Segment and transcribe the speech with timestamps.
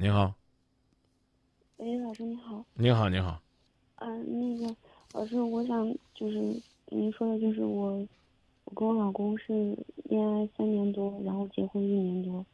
[0.00, 0.32] 你好，
[1.78, 2.64] 喂，老师你好。
[2.74, 3.42] 你好，你好。
[3.96, 4.76] 嗯、那个
[5.12, 6.38] 老师，我想就是
[6.86, 8.06] 跟您说的，就是我，
[8.66, 12.46] 我跟我老公是恋爱三年多，然后结婚一年多，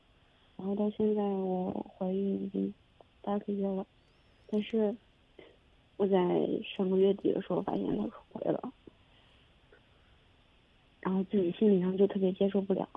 [0.57, 2.73] 然后到现在我怀孕已经
[3.21, 3.87] 八个月了，
[4.47, 4.97] 但是
[5.99, 6.17] 我在
[6.75, 8.73] 上个月底的时候发现他出轨了，
[11.01, 12.89] 然后自己心理上就特别接受不了，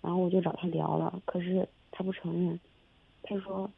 [0.00, 2.58] 然后我就找他聊了，可是他不承认，
[3.22, 3.70] 他说，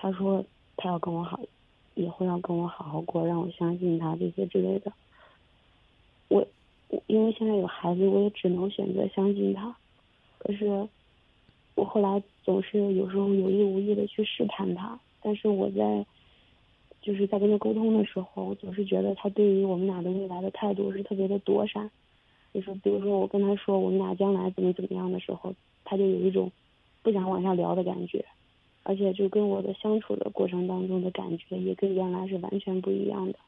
[0.00, 0.44] 他说
[0.76, 1.40] 他要跟我好，
[1.96, 4.92] 以后要跟我好好过，让我相信他这些之类的。
[6.28, 6.46] 我
[6.86, 9.76] 我因为现在有孩子，我也只能选择相信他。
[10.38, 10.88] 可是
[11.74, 16.06] 我后来总是有时候有意无意的去试探他，但是我在
[17.02, 21.90] 就是在跟他沟通的时候，我总是觉得他对于我们俩的未来的态度是特别的躲闪。
[22.54, 25.52] 就是比如说我跟他说我们俩将来怎么怎么样的时候，
[25.84, 26.52] 他就有一种
[27.02, 28.24] 不想往下聊的感觉。
[28.88, 33.38] 而且就跟我的相处的过程当中的感觉也跟原来是完全不一样的。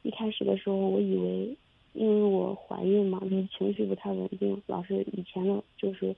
[0.00, 1.54] 一开始的时候，我以为
[1.92, 6.16] 因为我怀孕嘛，就是情绪不太稳定，老是以前的，就是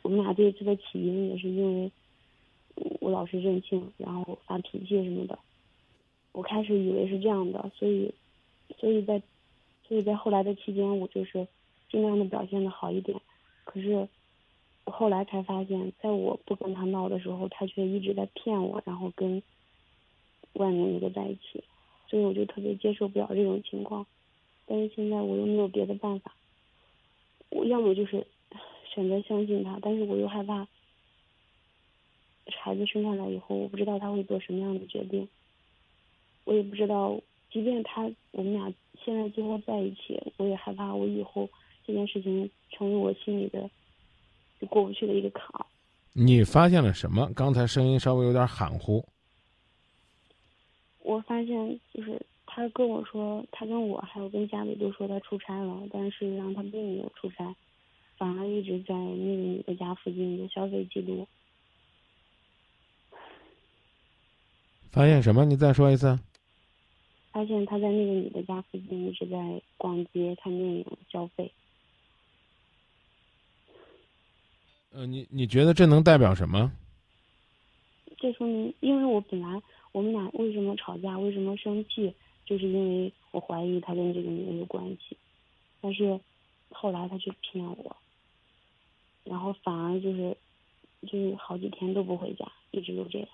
[0.00, 1.92] 我们俩这一次的起因也是因为
[3.00, 5.38] 我老是任性，然后发脾气什么的。
[6.32, 8.10] 我开始以为是这样的，所以，
[8.78, 9.20] 所以在，
[9.86, 11.46] 所以在后来的期间，我就是
[11.90, 13.20] 尽量的表现的好一点。
[13.64, 14.08] 可是。
[14.84, 19.42] 我后来才发现，在我不跟他闹的时候，他却一直在骗我，然后跟
[20.54, 21.64] 外面那个在一起，
[22.08, 24.06] 所以我就特别接受不了这种情况。
[24.66, 26.34] 但是现在我又没有别的办法，
[27.50, 28.26] 我要么就是
[28.94, 30.66] 选择相信他，但是我又害怕
[32.46, 35.26] 孩子生下来以后，我不知道他会做什么样的决定，
[36.44, 37.18] 我也不知道，
[37.50, 41.48] 即便他我们俩现在最后在一起，我也害怕我以后
[41.86, 43.70] 这件事情成为我心里的。
[44.66, 45.66] 过不去的一个坎儿。
[46.12, 47.30] 你发现了什么？
[47.34, 49.04] 刚才声音稍微有点含糊。
[51.00, 57.54] 我发现就是他跟我说，他跟我还有跟家里都说他出差了，但是实际上他并没有出差，
[58.16, 61.26] 反而一直在那个女的家附近有消费记录。
[64.90, 65.44] 发现什么？
[65.44, 66.18] 你再说一次。
[67.32, 71.50] 发现他在那个女的家附近一直在逛街、看电影、消费。
[74.94, 76.72] 呃，你你觉得这能代表什么？
[78.16, 79.60] 这说明，因为我本来
[79.90, 82.14] 我们俩为什么吵架，为什么生气，
[82.46, 85.16] 就是因为我怀疑他跟这个女人有关系，
[85.80, 86.20] 但是
[86.70, 87.96] 后来他却骗我，
[89.24, 90.36] 然后反而就是
[91.02, 93.28] 就是好几天都不回家，一直都这样。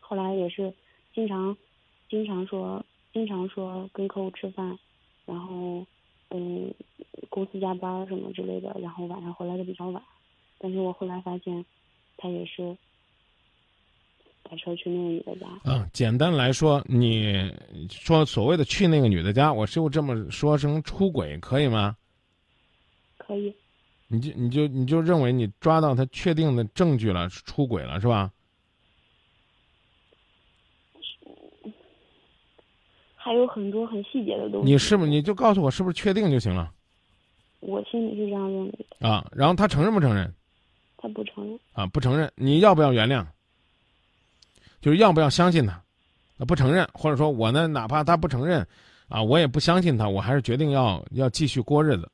[0.00, 0.74] 后来也是
[1.14, 1.56] 经常
[2.08, 4.76] 经常说，经常说跟客户吃饭，
[7.58, 10.02] 加班什么之类的，然后晚上回来的比较晚，
[10.58, 11.64] 但是我后来发现，
[12.18, 12.76] 他也是
[14.42, 15.46] 打车去那个女的家。
[15.64, 17.50] 嗯，简单来说，你
[17.88, 21.96] 说所谓的去那个女的家，我就这么说成出轨，可以吗？
[23.16, 23.52] 可以。
[24.08, 28.30] 你就你就你就认为你抓到他确定的证据了，出轨了是吧？
[33.14, 34.72] 还有很多很细节的东西。
[34.72, 36.72] 你是不是你就告诉我是不是确定就行了？
[37.60, 40.32] 我心里是这样认为的啊，然后他承认不承认？
[40.96, 42.30] 他不承认啊，不承认。
[42.34, 43.24] 你要不要原谅？
[44.80, 45.72] 就是要不要相信他？
[46.38, 48.66] 啊，不承认，或者说我呢，哪怕他不承认，
[49.08, 52.10] 啊，我也不相信他，我还是决定要要继续过日子。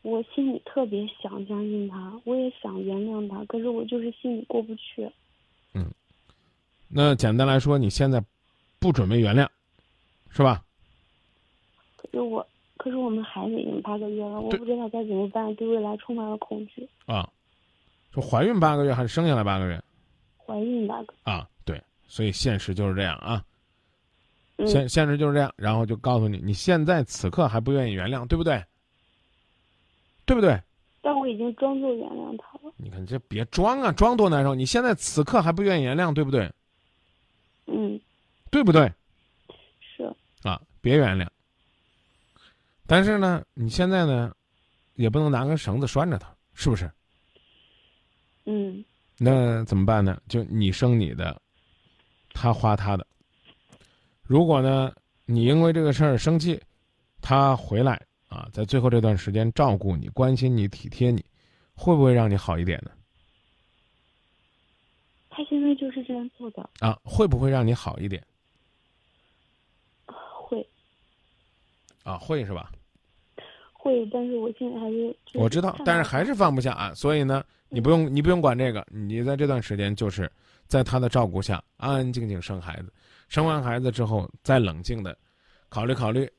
[0.00, 5.10] 我心里特别想相信他，我也想原谅他，可是我就是心里过不去。
[5.74, 5.90] 嗯，
[6.88, 8.22] 那简单来说，你现在
[8.78, 9.46] 不准备原谅，
[10.30, 10.62] 是吧？
[11.96, 12.46] 可是我。
[12.78, 16.88] 可是我们孩子已经八个月了，我不知道该怎么办，对未来充满了恐惧。
[17.06, 17.28] 啊，
[18.12, 19.80] 说怀孕八个月还是生下来八个月？
[20.36, 21.14] 怀孕八个。
[21.22, 23.44] 啊，对，所以现实就是这样啊。
[24.56, 24.66] 嗯。
[24.66, 28.64] 现现实就是这样，然后就告诉你，你现在此刻还不愿意原谅，对不对？
[30.24, 30.60] 对不对？
[31.00, 32.72] 但我已经装作原谅他了。
[32.76, 34.54] 你看这别装啊，装多难受！
[34.54, 36.50] 你现在此刻还不愿意原谅，对不对？
[37.66, 38.00] 嗯。
[38.50, 38.92] 对不对？
[39.80, 40.04] 是。
[40.42, 41.26] 啊，别原谅。
[42.92, 44.36] 但是呢，你现在呢，
[44.96, 46.92] 也不能拿根绳子拴着他，是不是？
[48.44, 48.84] 嗯。
[49.16, 50.20] 那怎么办呢？
[50.28, 51.40] 就你生你的，
[52.34, 53.06] 他花他的。
[54.20, 54.94] 如果呢，
[55.24, 56.60] 你因为这个事儿生气，
[57.22, 57.98] 他回来
[58.28, 61.24] 啊，在最后这段时间照顾你、关心你、体贴你，
[61.72, 62.90] 会不会让你好一点呢？
[65.30, 66.68] 他现在就是这样做的。
[66.80, 68.22] 啊，会不会让你好一点？
[70.04, 70.68] 会。
[72.02, 72.70] 啊，会是吧？
[73.82, 76.94] 会，但是我现在还是我知道，但是还是放不下啊。
[76.94, 80.30] 所以呢，你不用你不用管这个，你在这段时间就是
[80.68, 82.92] 在他的照顾下安安静静生孩子，
[83.28, 85.18] 生完孩子之后再冷静的
[85.68, 86.30] 考虑考虑，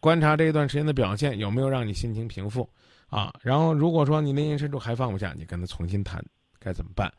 [0.00, 2.68] 观察这一段时间的表现有没有让你心情平复
[3.06, 3.32] 啊。
[3.42, 6.20] 然后如果说你内心深处还放不下，你跟他重新谈
[6.58, 7.12] 该怎么办。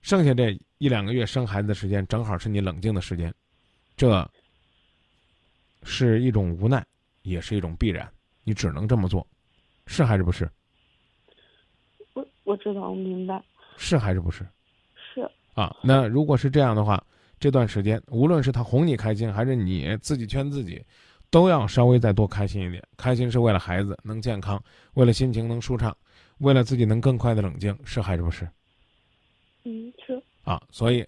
[0.00, 3.34] 剩下这一两个月生孩子的时间，正好是你冷静的时间，
[3.96, 4.30] 这
[5.82, 6.84] 是一种无奈，
[7.22, 8.06] 也是一种必然，
[8.44, 9.26] 你只能这么做，
[9.86, 10.48] 是还是不是？
[12.12, 13.42] 我我知道，我明白。
[13.76, 14.46] 是还是不是？
[15.14, 15.28] 是。
[15.54, 17.02] 啊，那如果是这样的话，
[17.40, 20.84] 这段时间无论是他哄你开心，还是你自己劝自己，
[21.30, 22.82] 都要稍微再多开心一点。
[22.96, 24.62] 开心是为了孩子能健康，
[24.94, 25.96] 为了心情能舒畅，
[26.38, 28.48] 为了自己能更快的冷静，是还是不是？
[29.64, 31.06] 嗯，是啊，所以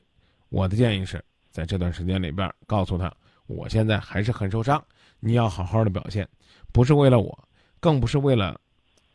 [0.48, 3.14] 我的建议是在这段时间里边告诉他，
[3.46, 4.82] 我现在还是很受伤，
[5.20, 6.28] 你要好好的表现，
[6.72, 7.48] 不是为了我，
[7.80, 8.60] 更不是为了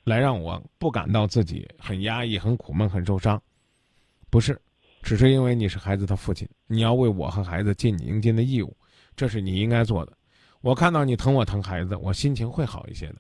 [0.03, 3.41] 来让我不感到自己很压抑、很苦闷、很受伤，
[4.29, 4.59] 不是，
[5.01, 8.75] 只是因为你是孩子的父亲，你要为我和孩子尽你应尽的义务，
[9.15, 10.13] 这是你应该做的。
[10.61, 13.15] 我看到你疼我疼孩子，我心情会好一些的，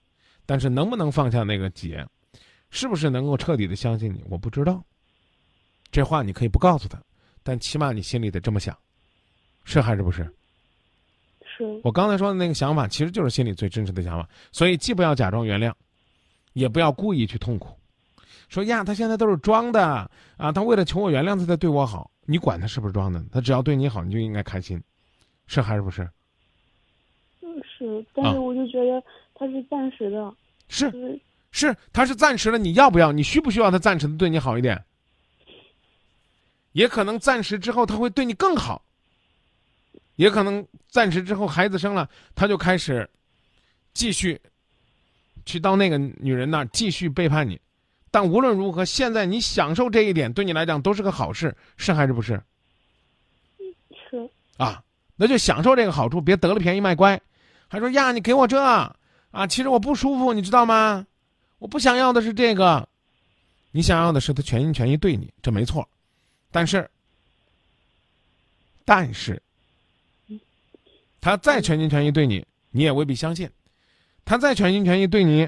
[0.45, 2.05] 但是能不能放下那个结，
[2.69, 4.83] 是不是能够彻底的相信你，我不知道。
[5.91, 7.01] 这话你可以不告诉他，
[7.43, 8.77] 但起码你心里得这么想，
[9.65, 10.31] 是还是不是？
[11.61, 11.81] 是。
[11.83, 14.27] 我刚才说的那个想法，其实就是心里最真实的想法。
[14.51, 15.73] 所以，既不要假装原谅，
[16.53, 17.77] 也不要故意去痛苦。
[18.49, 22.09] 说呀，他现在都是装的啊，他为了求我原谅，他才对我好。
[22.25, 23.23] 你管他是不是装的？
[23.31, 24.81] 他只要对你好，你就应该开心，
[25.47, 26.01] 是还是不是？
[27.41, 28.05] 嗯，是。
[28.13, 29.01] 但是我就觉得
[29.33, 30.33] 他是暂时的。
[30.67, 31.19] 是，
[31.51, 32.57] 是，他是暂时的。
[32.57, 33.11] 你要不要？
[33.11, 34.83] 你需不需要他暂时的对你好一点？
[36.73, 38.81] 也可能暂时之后他会对你更好，
[40.15, 43.09] 也可能暂时之后孩子生了，他就开始
[43.93, 44.39] 继续
[45.45, 47.59] 去到那个女人那儿继续背叛你。
[48.09, 52.41] 但无论如何，现在你享受这一点，对你来讲都是个好事，是还是不是？
[54.09, 54.83] 是啊，
[55.15, 57.19] 那就享受这个好处，别得了便宜卖乖，
[57.69, 61.07] 还说呀，你给我这啊，其实我不舒服，你知道吗？
[61.59, 62.89] 我不想要的是这个，
[63.71, 65.87] 你想要的是他全心全意对你，这没错。
[66.51, 66.89] 但是，
[68.83, 69.41] 但是，
[71.21, 73.47] 他再全心全意对你，你也未必相信；
[74.25, 75.47] 他再全心全意对你，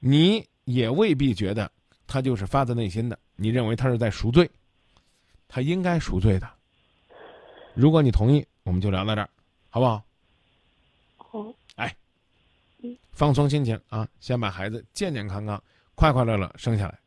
[0.00, 1.70] 你也未必觉得
[2.06, 3.18] 他就是发自内心的。
[3.36, 4.50] 你认为他是在赎罪，
[5.48, 6.50] 他应该赎罪的。
[7.72, 9.28] 如果你同意，我们就聊到这儿，
[9.70, 10.04] 好不好？
[11.16, 11.54] 好。
[11.74, 11.96] 哎，
[13.10, 15.62] 放松心情啊，先把孩子健健康康、
[15.94, 16.98] 快快乐乐生下来。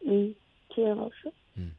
[0.00, 0.34] 嗯，
[0.74, 1.32] 谢谢老师。
[1.54, 1.70] 嗯。